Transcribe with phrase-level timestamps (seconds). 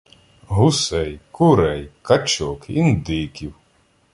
[0.47, 3.53] Гусей, курей, качок, індиків